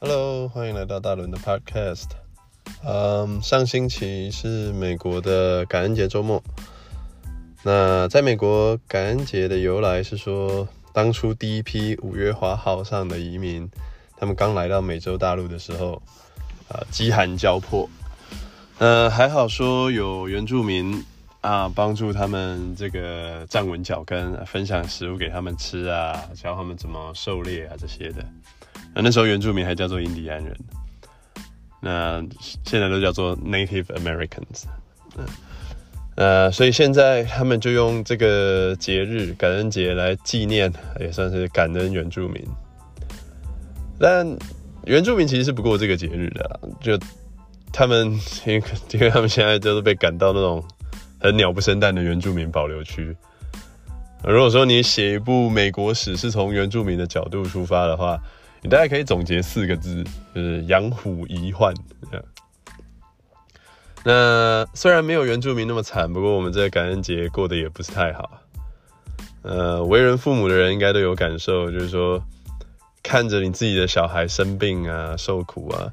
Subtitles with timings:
[0.00, 2.10] Hello，欢迎来到大伦的 Podcast。
[2.86, 6.40] 嗯，上星期是美国的感恩节周末。
[7.64, 13.68] 那在美国感恩节的由来是说，当初第一批五月花号上的移民，
[14.16, 16.00] 他们刚来到美洲大陆的时候，
[16.68, 17.90] 啊，饥寒交迫。
[18.78, 21.04] 呃，还好说有原住民
[21.40, 28.24] 啊，帮助他们这个站稳脚跟，分享食物给他们吃啊，教他们怎么狩猎啊这些的。
[28.94, 30.56] 那那时候原住民还叫做印第安人，
[31.80, 32.20] 那
[32.64, 34.64] 现在都叫做 Native Americans。
[35.16, 35.24] 嗯，
[36.16, 42.44] 呃，所以现在他们就用这个节日感恩节来纪念，也算是感恩原住民。
[44.00, 44.26] 但
[44.84, 46.98] 原住民其实是不过这个节日的，就
[47.72, 48.08] 他们
[48.46, 50.64] 因为因为他们现在就是被赶到那种
[51.20, 53.16] 很鸟不生蛋的原住民保留区。
[54.24, 58.20] 如果说你写一部美国史是从原住民的角度出发的话，
[58.62, 61.72] 你大概可以总结四个字，就是养虎遗患。
[64.04, 68.40] 那虽然没有原住民那么惨，不过我们这个感恩节过得也不是太好。
[69.42, 72.22] 呃，为人父母的人应该都有感受，就是说
[73.02, 75.92] 看着你自己的小孩生病啊、受苦啊，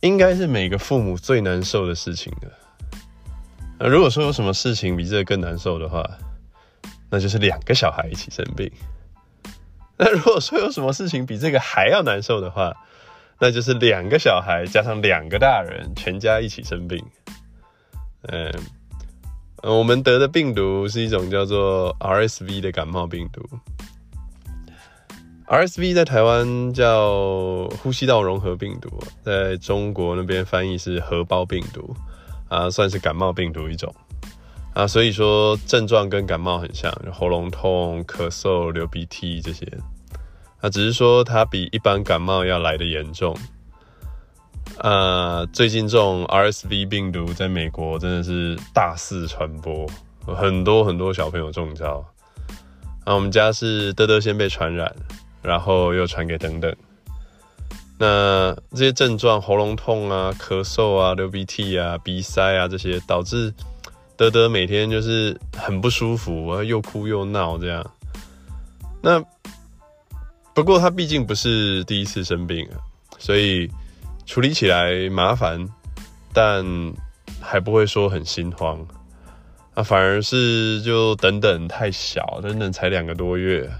[0.00, 2.98] 应该是每个父母最难受的事情了。
[3.78, 6.04] 那如果说有什么事情比这个更难受的话，
[7.10, 8.70] 那就是两个小孩一起生病。
[10.00, 12.72] 那如果说有什么事情比这个还要难受的话，
[13.40, 17.04] 那就是两个小孩加上两个大人，全家一起生病。
[18.22, 18.52] 嗯，
[19.62, 23.42] 我们得的病毒是一种叫做 RSV 的感冒病毒。
[25.46, 31.96] RSV 在台湾叫呼吸道融合病毒，在中国那边翻译是荷包病毒
[32.48, 33.94] 啊，算是感冒病毒一种。
[34.78, 39.66] 啊，所以说症状跟感冒很像，喉咙痛、咳嗽、流鼻涕这些。
[40.60, 43.36] 啊，只是说它比一般感冒要来得严重。
[44.78, 49.84] 啊，最近这种 RSV 病毒在美国真的是大肆传播，
[50.24, 52.06] 很多很多小朋友中招。
[53.04, 54.94] 啊，我们家是德德先被传染，
[55.42, 56.72] 然后又传给等等。
[57.98, 63.52] 那这些症状，喉咙痛啊、咳嗽啊、流鼻涕啊、鼻塞啊这些，导致。
[64.18, 67.88] 德德每天就是很不舒服，又哭又闹这样。
[69.00, 69.24] 那
[70.52, 72.68] 不过他毕竟不是第一次生病，
[73.16, 73.70] 所以
[74.26, 75.64] 处理起来麻烦，
[76.32, 76.66] 但
[77.40, 78.84] 还不会说很心慌。
[79.74, 83.70] 啊，反而是就等等太小，等等才两个多月。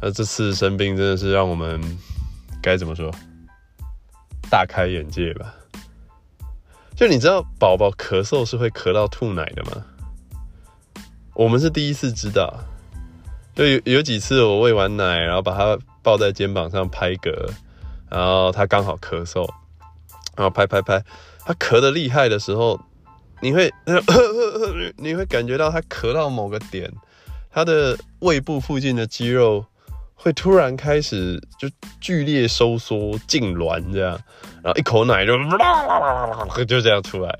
[0.00, 1.78] 那这次生病真的是让我们
[2.62, 3.14] 该怎么说？
[4.50, 5.54] 大开眼界吧。
[7.00, 9.82] 就你知道宝宝咳嗽是会咳到吐奶的吗？
[11.32, 12.62] 我们是第一次知道。
[13.54, 17.32] 就有有几次我喂完奶，然后把他抱在肩膀上拍嗝，
[18.10, 19.48] 然后他刚好咳嗽，
[20.36, 21.02] 然后拍拍拍，
[21.38, 22.78] 他咳得厉害的时候，
[23.40, 23.72] 你会
[24.98, 26.92] 你会感觉到他咳到某个点，
[27.50, 29.64] 他的胃部附近的肌肉。
[30.22, 31.66] 会突然开始就
[31.98, 34.20] 剧烈收缩、痉挛这样，
[34.62, 35.32] 然后一口奶就
[36.66, 37.38] 就这样出来。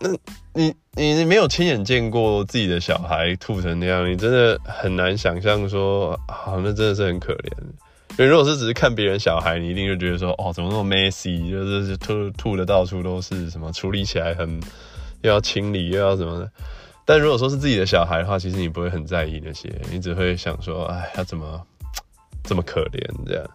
[0.00, 0.10] 那
[0.52, 7.50] 你你你没有亲眼见过自己的小孩吐成那样，你真的很难想象说啊，那真的是很可怜。
[8.10, 14.60] 因为如果是只是看别人小孩，你一定就觉得说哦，怎么那么 messy，就是吐吐的到处都是，什么处理起来很
[15.20, 16.50] 又要清理又要什么的。
[17.04, 21.60] 但如果说是自己的小孩的话，其实你不会很在意那些，你只会想说，哎，他怎么
[22.44, 23.50] 这么可怜这样？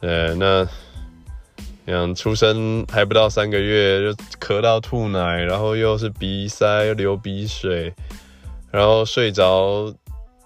[0.00, 0.66] 呃，那
[1.86, 7.94] 像出生还不到三个月就咳到吐奶，然后又是鼻塞、流鼻水，
[8.70, 9.94] 然后睡着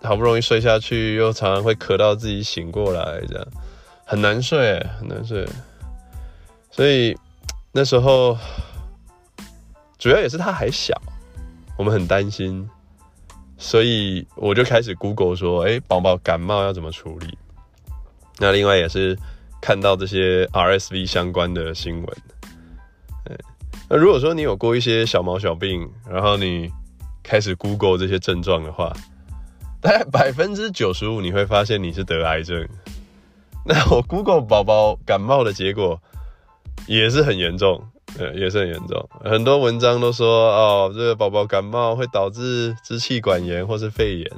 [0.02, 3.46] 好不容易睡下去，又常常会咳到自己醒过来，这样
[4.04, 5.48] 很难睡，很难睡。
[6.70, 7.16] 所以
[7.72, 8.36] 那时候
[9.96, 11.00] 主要也是他还小。
[11.78, 12.68] 我们很担心，
[13.56, 17.38] 所以我就开始 Google 说：“哎，宝宝感冒要怎么处理？”
[18.38, 19.16] 那另外也是
[19.60, 22.16] 看到这些 RSV 相关的新闻。
[23.88, 26.70] 那如果说你有过一些小毛小病，然后你
[27.22, 28.92] 开始 Google 这些症状的话，
[29.80, 32.68] 大概百分之九十五你会发现你是得癌症。
[33.64, 36.02] 那我 Google 宝宝感冒的结果
[36.86, 37.82] 也是很严重。
[38.18, 39.08] 呃，也是很严重。
[39.24, 44.30] 很多文章都说，哦，这个宝宝感冒会导致支气管炎或是肺炎。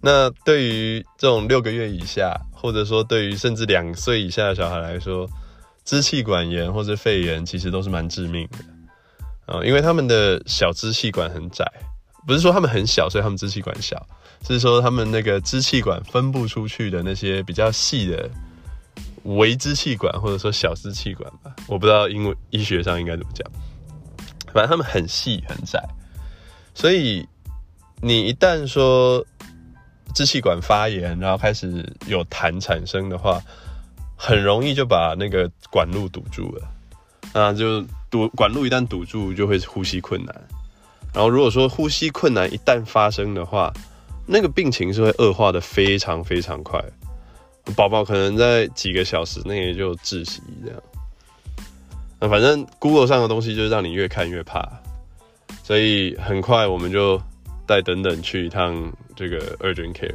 [0.00, 5.28] 那对于这种六个月以下，或者说对于甚至两岁以下的小孩来说，
[5.84, 11.64] 支气管炎或是肺炎其实都是蛮致命的啊，因为他们的小支气管很窄，
[12.26, 14.06] 不是说他们很小，所以他们支气管小，
[14.46, 18.30] 是说他们那个支气管分布出去的那些比较细的
[19.36, 23.46] 微支气管或者说小支气管吧，我不知道英文医学上应该怎么讲，
[24.52, 25.82] 反正他们很细很窄，
[26.74, 27.26] 所以
[28.00, 29.24] 你一旦说
[30.14, 33.40] 支气管发炎，然后开始有痰产生的话，
[34.16, 36.68] 很容易就把那个管路堵住了，
[37.34, 40.34] 那，就堵管路一旦堵住，就会呼吸困难，
[41.12, 43.72] 然后如果说呼吸困难一旦发生的话，
[44.26, 46.82] 那个病情是会恶化的非常非常快。
[47.76, 50.82] 宝宝可能在几个小时内就窒息，这样。
[52.20, 54.68] 那反正 Google 上的东西就是让你越看越怕，
[55.62, 57.20] 所以很快我们就
[57.66, 60.14] 带等等去一趟这个 Urgent Care。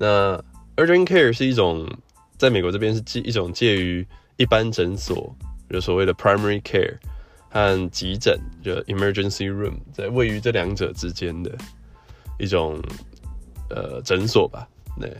[0.00, 0.42] 那
[0.76, 1.88] Urgent Care 是一种
[2.36, 4.04] 在美国这边是介一种介于
[4.38, 5.32] 一般诊所，
[5.70, 6.96] 就所谓的 Primary Care
[7.50, 11.52] 和急诊，就 Emergency Room，在位于这两者之间的
[12.40, 12.82] 一种
[13.70, 14.66] 呃诊所吧，
[14.98, 15.16] 对。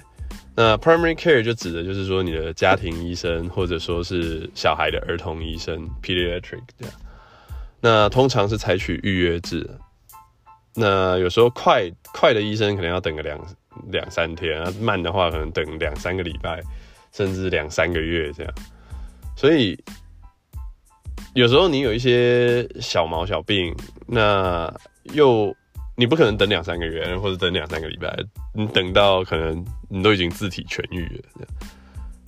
[0.55, 6.95] 那 primary care 就指的就是说你的家庭医生，或者说是小孩的儿童医生 pediatric 这样。
[7.81, 9.69] 那通常是采取预约制。
[10.75, 13.39] 那有时候快快的医生可能要等个两
[13.91, 16.63] 两三天，慢的话可能等两三个礼拜，
[17.13, 18.55] 甚至两三个月这样。
[19.37, 19.79] 所以
[21.35, 23.75] 有时候你有一些小毛小病，
[24.07, 24.73] 那
[25.15, 25.55] 又。
[26.03, 28.13] 你不可能等两三个月，或者等两三个礼拜，
[28.53, 31.05] 你等到可能你都已经自体痊愈
[31.39, 31.47] 了。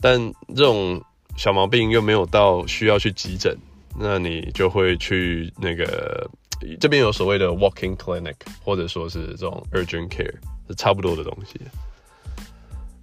[0.01, 1.03] 但这种
[1.37, 3.59] 小毛病又没有到需要去急诊，
[3.99, 6.31] 那你就会去那个
[6.79, 10.33] 这边有所谓的 walking clinic，或者说是这种 urgent care，
[10.69, 11.61] 是差不多的东西。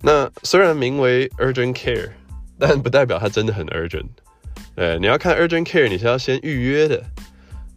[0.02, 2.10] 那虽然名为 urgent care，
[2.58, 4.08] 但不代表它真的很 urgent。
[4.76, 7.04] 呃，你要看 urgent care，你是要先预约的，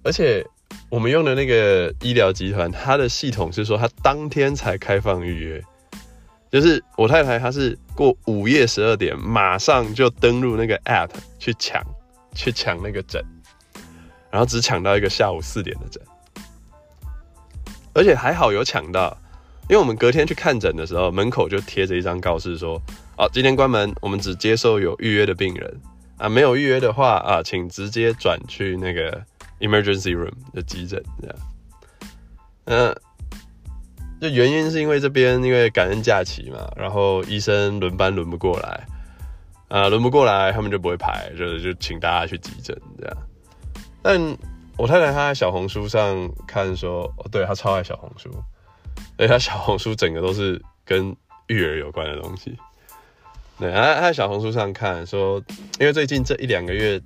[0.05, 0.46] 而且。
[0.94, 5.61] 我们用的那个医疗集团，它的系统是说，它当天才开放预约。
[6.52, 11.85] 就是我太太，她是过午夜十二点，马上就登录那个 app 去抢，
[12.32, 13.20] 去抢那个诊，
[14.31, 16.00] 然后只抢到一个下午四点的诊，
[17.93, 19.19] 而且还好有抢到，
[19.69, 22.81] 因为我们隔天去看诊的时候，门口就贴着一张告示说，
[23.19, 25.81] 哦，今天关门，我们只接受有预约的病人
[26.19, 29.20] 啊，没有预约的话啊，请直接转去那个。
[29.64, 31.37] Emergency room 的急诊这样，
[32.66, 32.94] 嗯，
[34.20, 38.87] 就原因是因为这边因为感恩假期嘛，然后医生轮班轮不过来，
[39.69, 43.16] 啊，轮不过来，他们就不会排，就就请大家去急诊这样。
[44.02, 44.20] 但
[44.76, 48.28] 我太太她在小红书上看说，哦，对，她超爱小红书，
[49.17, 52.55] 而且她小红书整个都是跟育儿有关的东西。
[53.58, 55.43] 对，她她在小红书上看说，
[55.81, 57.00] 因为最近这一两个月。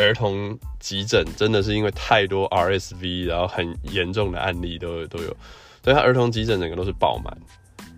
[0.00, 5.36] 儿童急诊真的是因为太多 RSV，然后很严重的案例都都有，
[5.82, 7.36] 所以他儿童急诊整个都是爆满。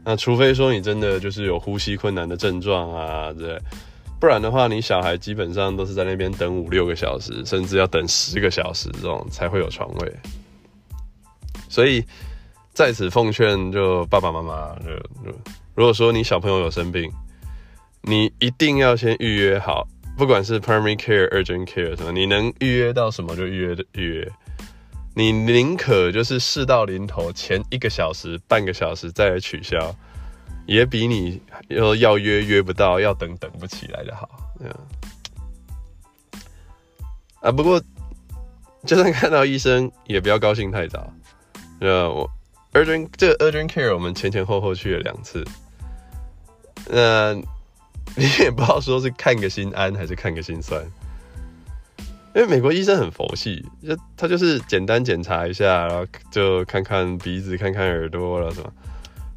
[0.04, 3.56] 那除非说你真的就是有呼吸困难的症状啊，对，
[4.18, 10.12] 不然的话，你小孩基本上都是在那边等五六个小时，甚至要等十个小时这种才会有床位。
[11.68, 12.04] 所以
[12.72, 14.90] 在此奉劝，就爸爸妈妈，就
[15.24, 15.38] 就
[15.74, 17.10] 如果说你小朋友有生病，
[18.02, 19.86] 你一定要先预约好。
[20.16, 24.32] 不管是 primary care、urgent care 什么，你能预约到什么就预约的预约。
[25.14, 29.94] 你宁可就是事到临头前一个小时、半个小时再来取消，
[30.64, 34.28] 也比你要要约约不到、要等等不起来的好。
[37.40, 37.82] 啊，不过
[38.86, 41.12] 就算看到医生，也不要高兴太早。
[41.80, 42.30] 呃，我
[42.74, 45.44] urgent 这个 urgent care 我们前前后后去了两次。
[46.88, 47.34] 那。
[48.16, 50.82] 你也不知道说是看个心安还是看个心酸，
[52.34, 58.70] 因为美国医生很佛系，就他就是简单检查一下，然后就看看鼻子、看看耳朵了什么，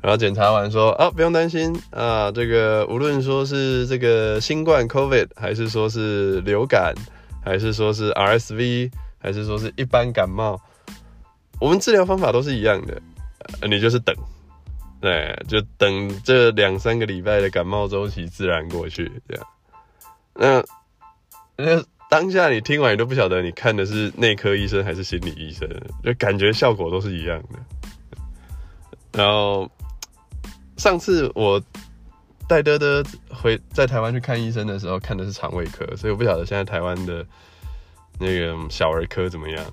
[0.01, 6.93] 然后检查完说啊，不用担心啊，这个无论说是这个新冠 COVID，还是说是流感，
[7.43, 10.59] 还是说是 RSV，还是说是一般感冒，
[11.61, 13.01] 我们治疗方法都是一样的，
[13.67, 14.13] 你就是等。
[15.05, 19.45] 对，就等这两三个礼拜的感冒周期自然过去，这样。
[20.33, 20.63] 那
[21.57, 25.69] 那当下你听完你都不晓得你看的是内科医生还是心理医生，
[26.03, 27.59] 就感觉效果都是一样的。
[29.11, 29.69] 然后
[30.75, 31.61] 上次我
[32.49, 37.23] 带德德回在台湾去看医生的时候，看的是肠胃科，所以我不晓得现在台湾的
[38.17, 39.63] 那个小儿科怎么样。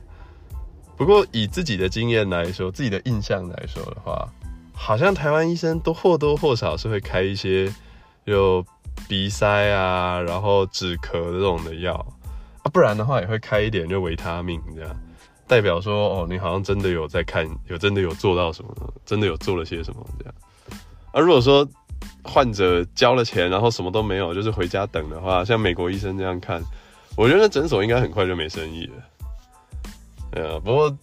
[0.95, 4.31] 不过以自己的经验来说，自己的印象来说的话。
[4.73, 7.73] 好像台湾医生都或多或少是会开一些
[8.25, 8.65] 有
[9.09, 11.95] 鼻塞啊，然后止咳这种的药
[12.63, 14.97] 啊，不然的话也会开一点就维他命这样，
[15.47, 18.71] 代表说哦，你好像真的有在看，有真的有做到什么，
[19.05, 20.35] 真的有做了些什么这样。
[21.13, 21.67] 啊，如果说
[22.25, 26.63] 患者交了钱，然后什么都没有，就是回家等的话，像美国医生这样看，
[27.17, 28.95] 我觉得诊所应该很快就没生意了。
[30.33, 30.97] 呃，不过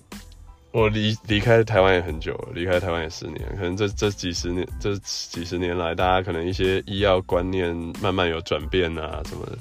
[0.71, 9.57] 我离离开台湾也很久了，离开台湾也十年，可能这这几十年这几十年来，大家可能一些医药观念慢慢有转变啊什么的，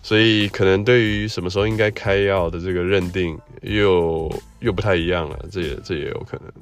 [0.00, 6.52] 所以可能对于什么时候应该开药的这个认定又又不太一样了，这也这也有可能。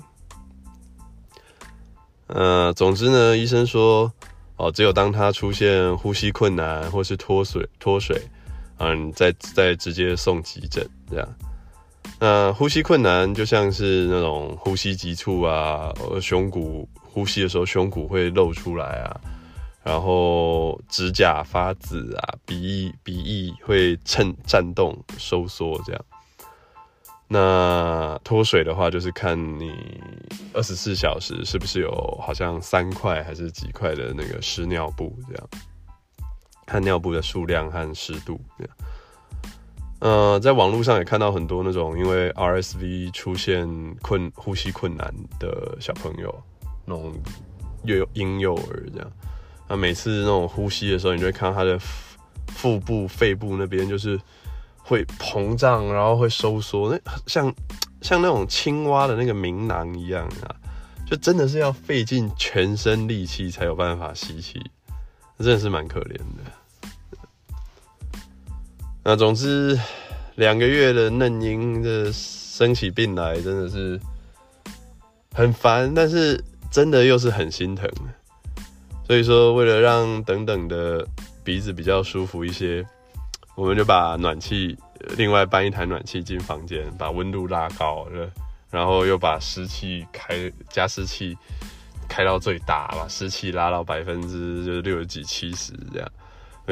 [2.28, 4.10] 呃，总之呢，医生说，
[4.56, 8.18] 哦，只有当他出现呼吸困难或是脱水脱水，
[8.78, 11.28] 嗯，再再直接送急诊这样。
[12.24, 19.20] 那呼吸困难就像是那种呼吸急促啊，胸骨呼吸的时候胸骨会露出来啊，
[19.82, 26.04] 然后指甲发紫啊，鼻翼鼻翼会颤颤动收缩这样。
[27.26, 29.74] 那脱水的话，就是看你
[30.54, 31.90] 二十四小时是不是有
[32.24, 35.48] 好像三块还是几块的那个湿尿布这样，
[36.66, 38.76] 看尿布的数量和湿度这样。
[40.02, 46.42] 呃，在网络上也看到很多那种因为 RSV 出现困呼吸困难的小朋友，
[46.84, 47.14] 那种
[47.84, 49.12] 幼婴幼儿这样，
[49.68, 51.78] 那每次那种呼吸的时候，你就会看到他的
[52.48, 54.20] 腹部、肺部那边就是
[54.78, 57.54] 会膨胀，然后会收缩，那像
[58.02, 60.50] 像那种青蛙的那个鸣囊一样啊，
[61.06, 64.60] 就真的是要费尽全身力气才有办法吸气，
[65.38, 66.61] 真的是蛮可怜的。
[69.04, 69.76] 那总之，
[70.36, 74.00] 两个月的嫩婴的生起病来，真的是
[75.34, 77.90] 很烦，但是真的又是很心疼。
[79.04, 81.04] 所以说，为了让等等的
[81.42, 82.86] 鼻子比较舒服一些，
[83.56, 84.78] 我们就把暖气
[85.16, 88.06] 另外搬一台暖气进房间，把温度拉高，
[88.70, 91.36] 然后又把湿气开加湿器
[92.08, 96.08] 开到最大，把湿气拉到百分之就是六十几、七十这样。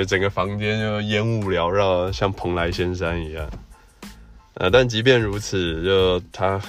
[0.05, 3.49] 整个房间就烟雾缭绕，像蓬莱仙山一样。
[4.55, 6.61] 呃，但即便如此，就他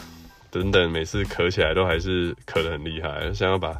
[0.50, 3.76] 等等每次咳起来都还是咳得很厉害，像要把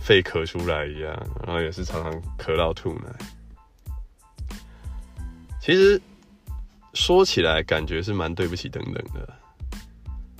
[0.00, 1.10] 肺咳出来一样，
[1.44, 4.56] 然后也是常常咳到吐奶。
[5.60, 6.00] 其实
[6.92, 9.34] 说起来，感觉是蛮对不起等等的，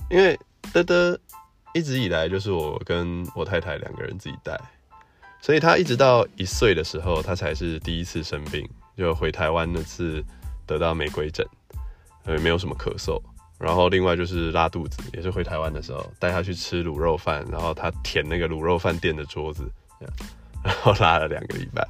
[0.09, 0.39] 因为
[0.71, 1.19] 德德
[1.73, 4.57] 一直以来就是我跟我太太两个人自己带。
[5.45, 10.25] 所以他一直到一岁的时候，他才是第一次生病，就回台湾那次
[10.65, 11.47] 得到玫瑰疹，
[12.23, 13.21] 呃，没有什么咳嗽。
[13.59, 19.69] 然后另外就是拉肚子，也是回台湾的时候带他去吃卤肉饭，然后他舔那个卤肉饭店的桌子，
[20.63, 21.87] 然后拉了两个礼拜。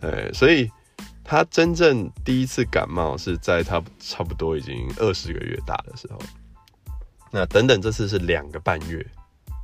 [0.00, 0.70] 呃，所以
[1.22, 6.18] 他真正第一次感冒是在他差不多已经二十个月大的时候。
[7.30, 9.06] 那等等，这次是两个半月，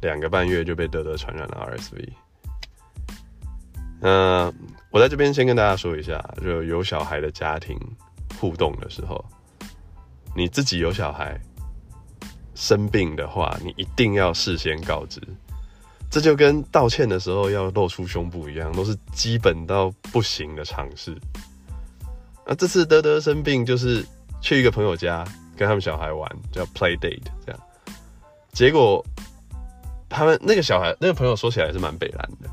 [0.03, 2.07] 两个半月就被德德传染了 RSV。
[4.01, 4.53] 那
[4.91, 7.79] 我在这边先跟大家说一下，就有小孩的家庭
[8.39, 9.25] 互动的时候，
[10.37, 11.41] 你自己有小孩
[12.55, 15.21] 生病的话，你一定要事先告知。
[16.11, 21.15] 这就跟道歉的时候要露出胸部一样，都是基本到不行的尝试。
[22.47, 24.03] 那这次德德生病，就是
[24.41, 25.23] 去一个朋友家
[25.55, 27.61] 跟他们小孩玩，叫 play date 这样。
[28.53, 29.05] 结果
[30.09, 32.49] 他们那个小孩，那个朋友说起来是蛮北蓝的。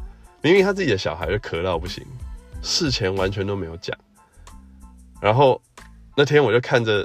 [0.46, 2.06] 明明他自己的小孩就咳到不行，
[2.62, 3.98] 事前完全都没有讲。
[5.20, 5.60] 然后
[6.16, 7.04] 那天我就看着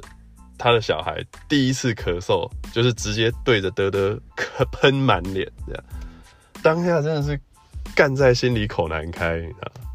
[0.59, 5.82] 他的小孩第一次咳嗽，就是直接对着德德咳喷满脸这样，
[6.62, 7.40] 当下真的是
[7.94, 9.88] 干在心里口难开，你知道吗？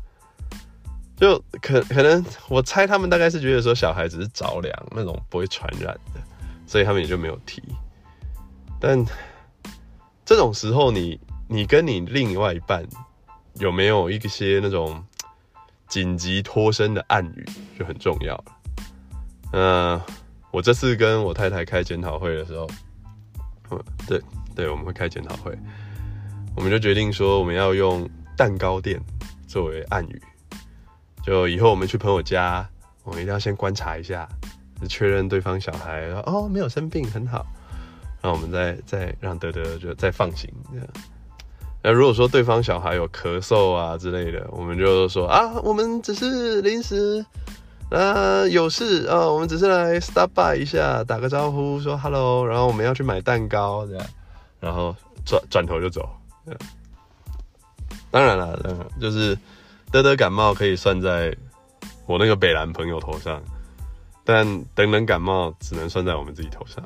[1.16, 6.20] 就可可能我猜他们大概是觉得说小孩只是着凉那种不会传染的，
[6.66, 7.62] 所以他们也就没有提。
[8.80, 9.06] 但
[10.26, 12.84] 这种时候你，你你跟你另外一半。
[13.60, 15.04] 有没有一些那种
[15.88, 17.46] 紧急脱身的暗语
[17.78, 18.46] 就很重要了。
[19.54, 20.02] 嗯，
[20.52, 22.68] 我这次跟我太太开检讨会的时候，
[24.08, 24.22] 对
[24.54, 25.58] 对，我们会开检讨会，
[26.56, 29.00] 我们就决定说我们要用蛋糕店
[29.48, 30.22] 作为暗语，
[31.24, 32.68] 就以后我们去朋友家，
[33.04, 34.28] 我们一定要先观察一下，
[34.90, 37.46] 确认对方小孩哦没有生病很好，
[38.22, 40.88] 然后我们再再让德德就再放行这样。
[41.88, 47.24] 那如果说对方小孩有咳嗽啊之类的，我们就说啊，我们只是临时，
[47.92, 54.08] 啊有事啊，我们只是来 stop by 一下，打个招呼，说 hello，然后我们要去买蛋糕这样，
[54.60, 54.96] 然后
[55.28, 56.10] 转转头就走。
[58.10, 59.38] 当然了，当然就是
[59.92, 61.38] 德德感冒可以算在
[62.08, 63.40] 我那个北兰朋友头上，
[64.24, 66.84] 但等等感冒只能算在我们自己头上，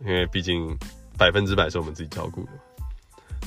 [0.00, 0.74] 因为毕竟
[1.18, 2.52] 百分之百是我们自己照顾的。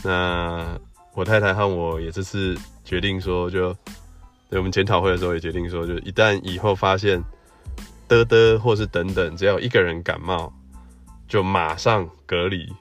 [0.06, 0.80] 那
[1.16, 3.74] 我太太和我也这次决定说就，
[4.52, 7.20] 对我们检讨会的时候也决定说，就一旦以后发现
[8.08, 10.54] 嘚嘚或是等等，只要一个人感冒，
[11.28, 12.72] 就马上隔离，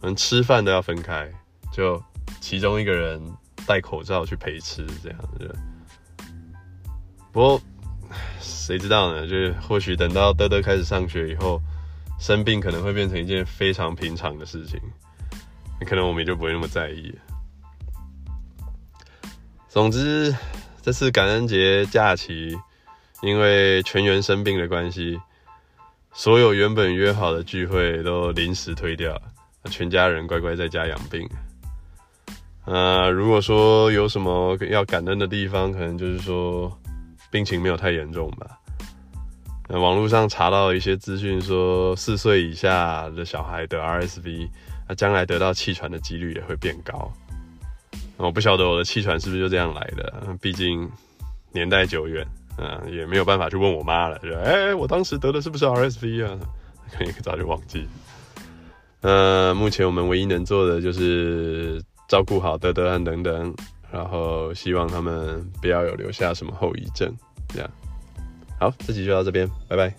[0.00, 1.30] 连吃饭都要分开，
[1.70, 2.02] 就
[2.40, 3.20] 其中一个人
[3.66, 5.54] 戴口罩去陪吃这样子。
[7.32, 7.60] 不过
[8.40, 9.22] 谁知道呢？
[9.26, 11.60] 就是或许等到嘚嘚开始上学以后，
[12.18, 14.80] 生病可能会变成一件非常平常的事情，
[15.84, 17.14] 可能我们就不会那么在意。
[19.68, 20.34] 总之，
[20.82, 22.56] 这次感恩节假期，
[23.22, 25.18] 因为全员生病的关系，
[26.12, 29.20] 所有原本约好的聚会都临时推掉，
[29.70, 31.26] 全家人乖乖在家养病。
[32.64, 36.70] 呃，如果说有什么要感恩的地方，可能就是说
[37.30, 38.58] 病情没有太严重吧。
[39.78, 44.48] 网络上查到一些资讯，说四岁以下的小孩得 RSV，
[44.88, 47.10] 那将来得到气喘的几率也会变高。
[48.18, 50.88] 我不晓得我的气喘是不是就这样来的，毕竟
[51.52, 52.26] 年代久远，
[52.56, 54.18] 啊，也没有办法去问我妈了。
[54.18, 56.38] 就哎、欸，我当时得的是不是 RSV 啊？
[56.92, 57.88] 可能早就忘记。
[59.00, 63.54] 呃，目前我们唯一能做的就是照顾好德德和等等，
[63.90, 67.12] 然后希望他们不要有留下什么后遗症。
[67.48, 67.70] 这样，
[68.62, 69.92] 好，这集就到这边，拜拜。